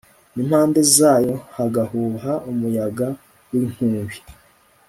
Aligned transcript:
n'impande 0.35 0.79
zayo 0.95 1.35
hagahuha 1.55 2.31
umuyaga 2.51 3.07
w'inkubi 3.49 4.17